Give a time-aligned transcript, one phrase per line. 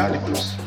[0.00, 0.59] capital incluso.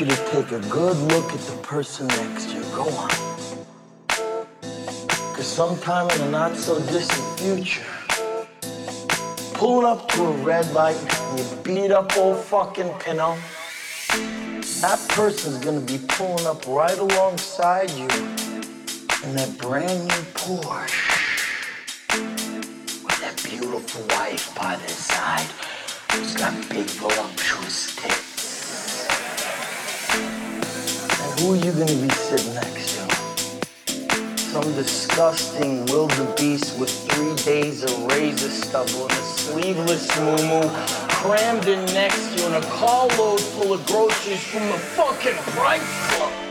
[0.00, 2.62] You to take a good look at the person next to you.
[2.74, 3.10] Go on.
[4.08, 7.86] Because sometime in the not so distant future,
[9.52, 13.36] pulling up to a red light, and you beat up old fucking Pinto,
[14.80, 18.08] that person's gonna be pulling up right alongside you
[19.22, 21.04] in that brand new Porsche
[23.04, 25.46] with that beautiful wife by their side
[26.10, 28.23] who's got big voluptuous tits.
[31.44, 34.38] Who you gonna be sitting next to?
[34.38, 40.62] Some disgusting wildebeest with three days of razor stubble and a sleeveless moo
[41.10, 46.16] crammed in next to you in a carload full of groceries from the fucking Price
[46.16, 46.43] Club.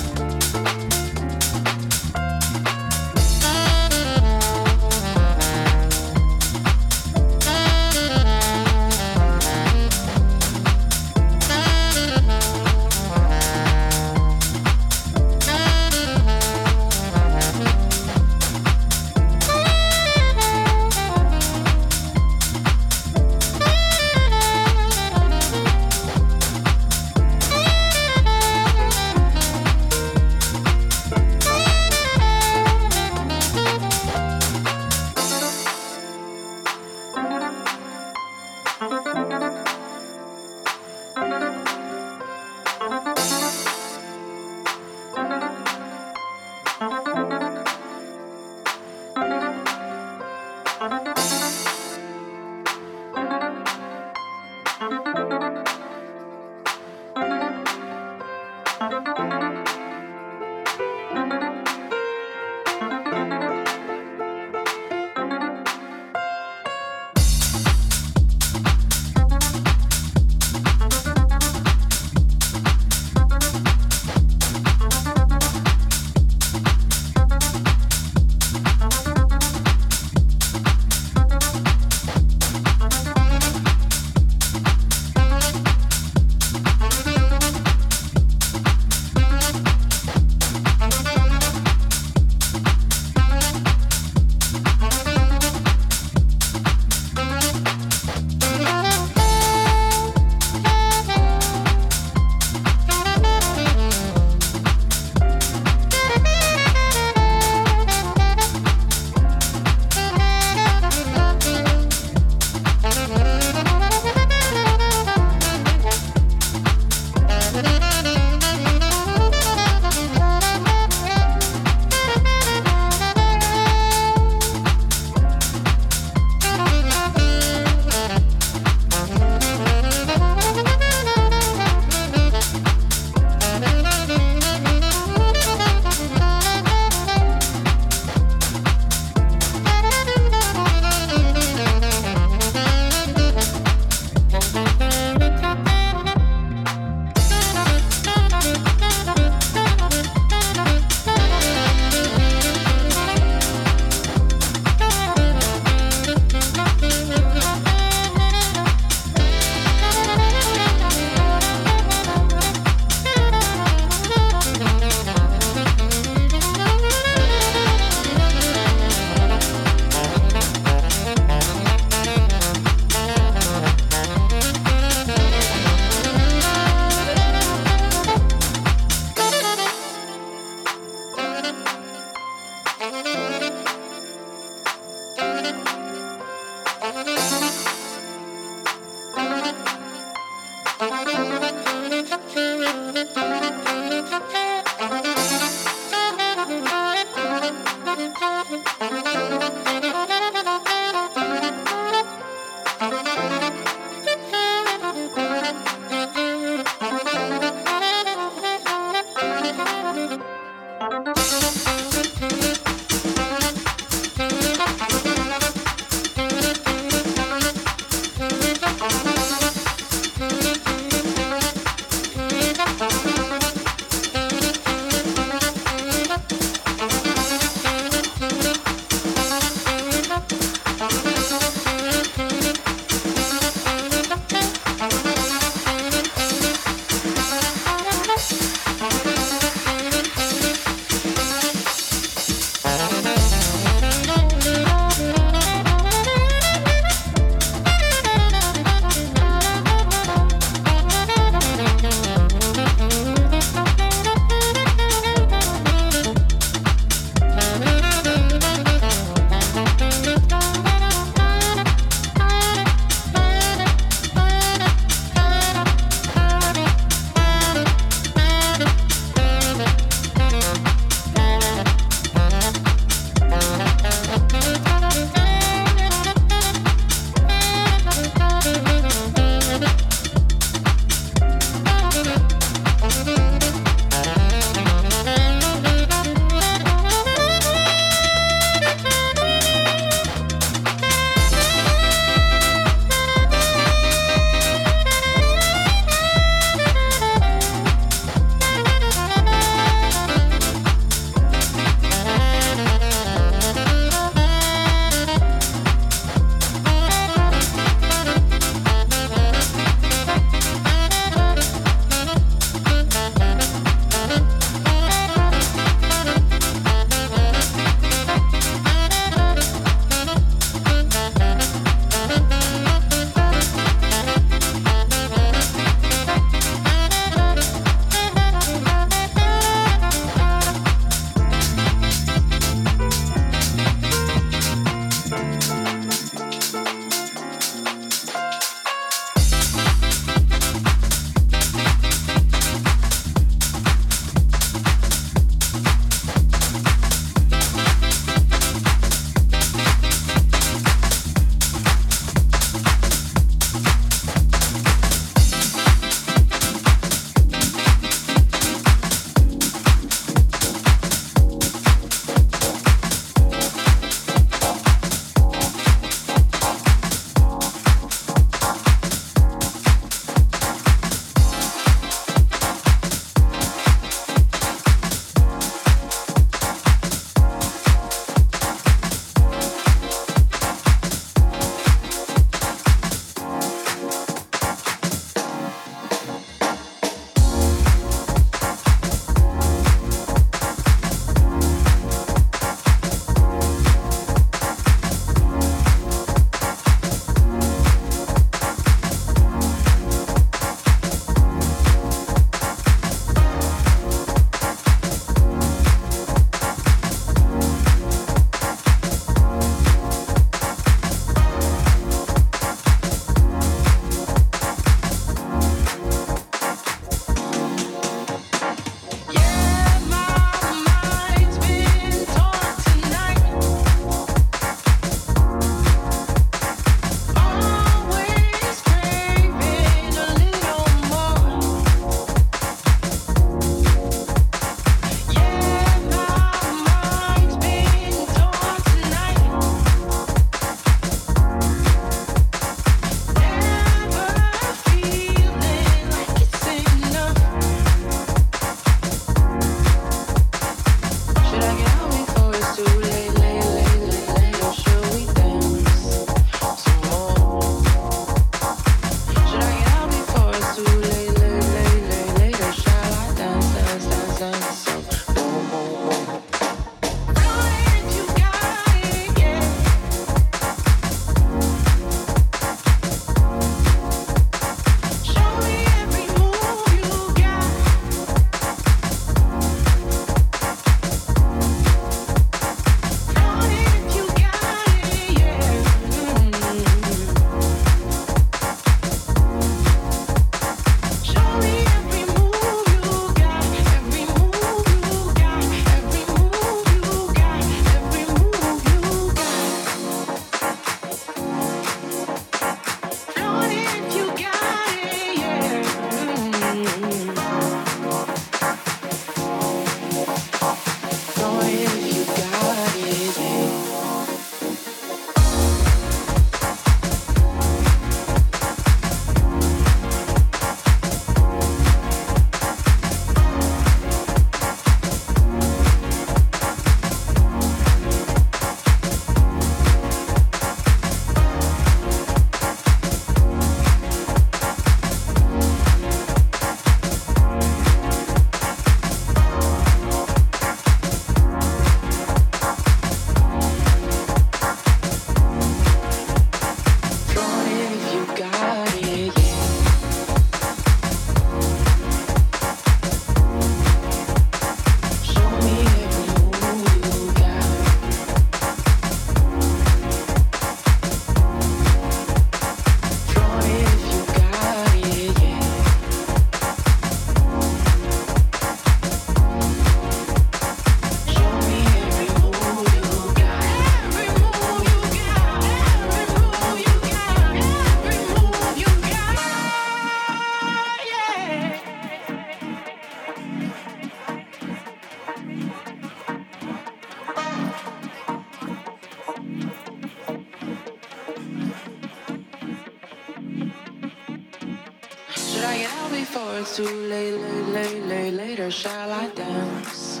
[596.08, 598.50] Before it's too late, late, late, late, later?
[598.50, 600.00] Shall I dance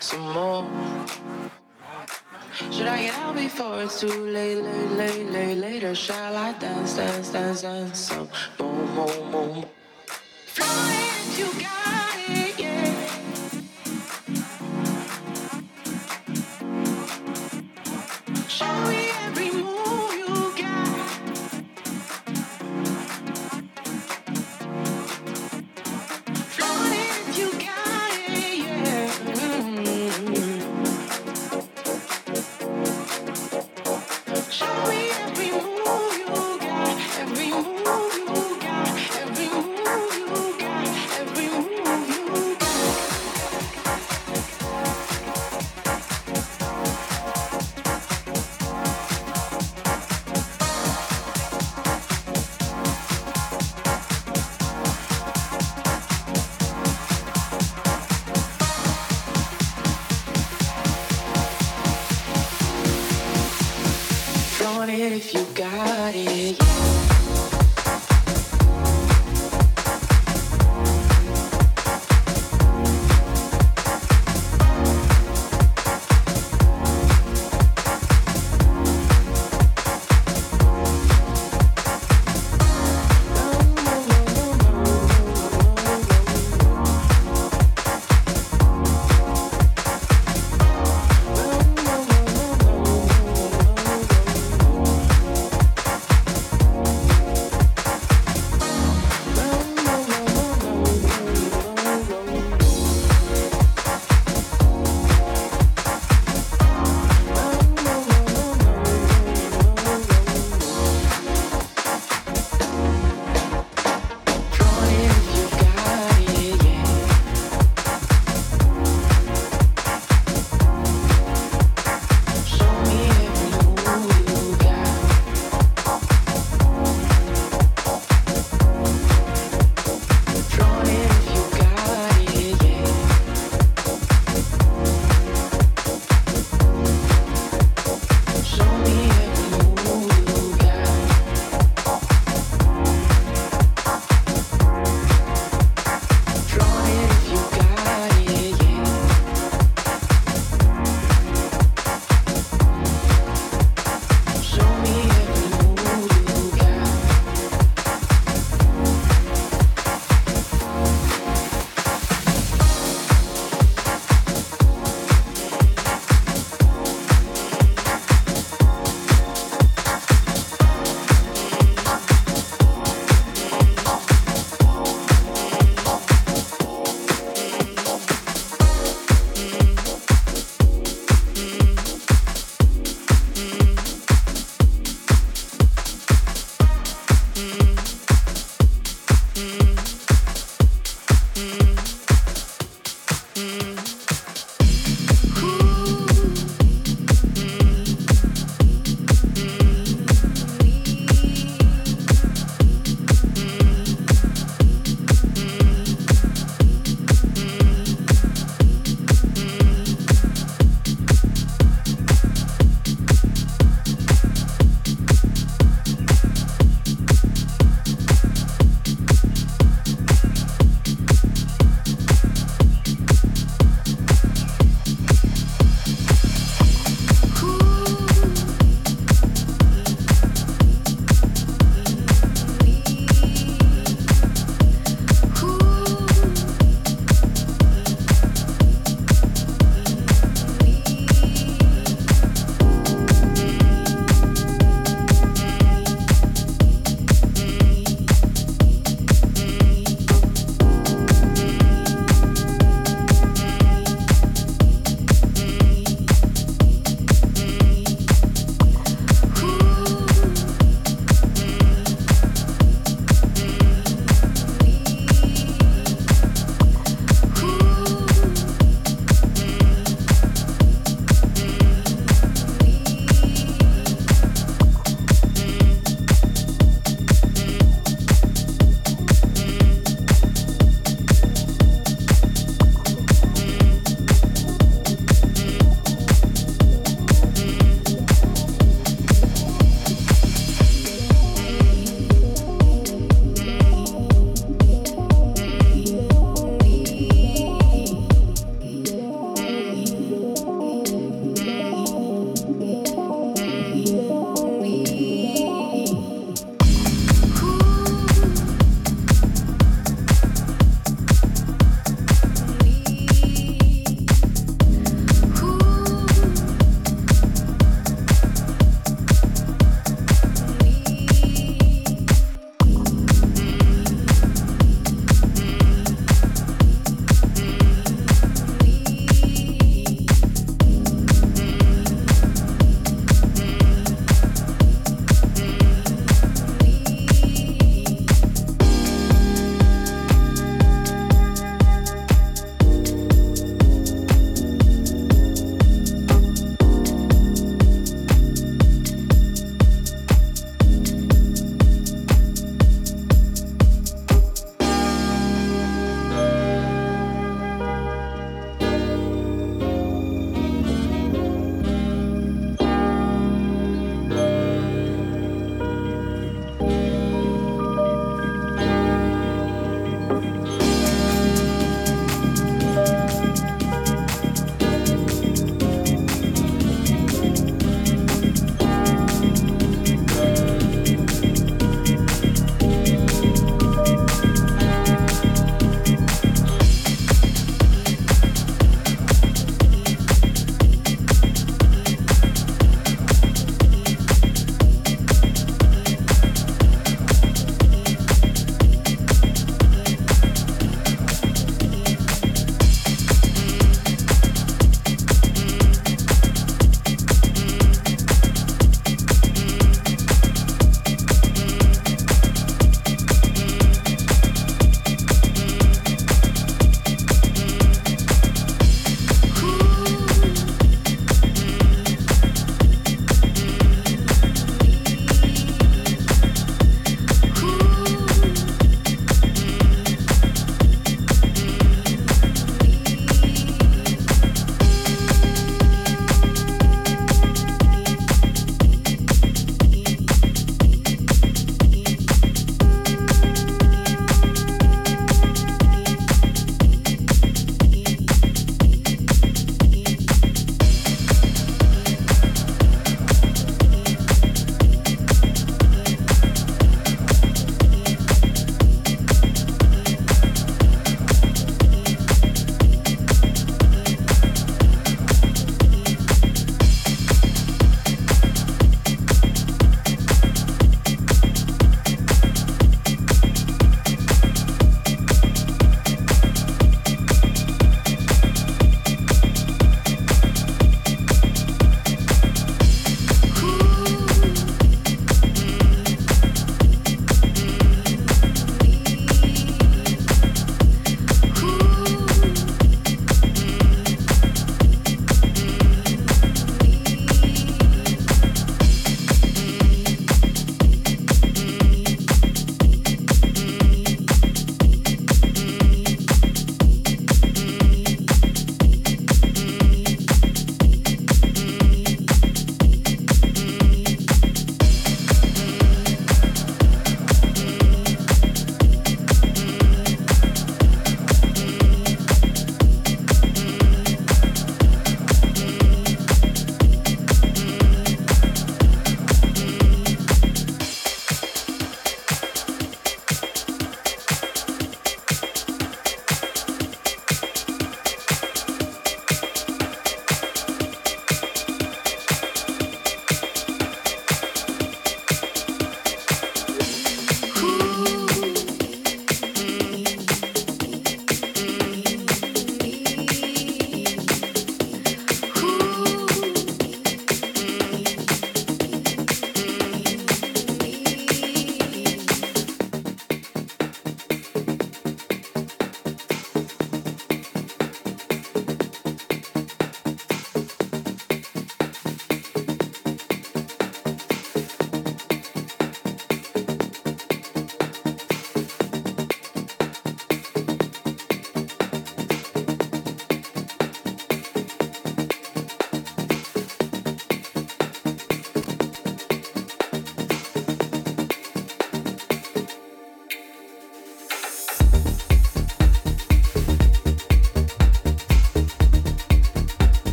[0.00, 0.66] some more?
[2.70, 5.94] Should I get out before it's too late, late, late, late, later?
[5.94, 9.64] Shall I dance, dance, dance, dance some more, more, more?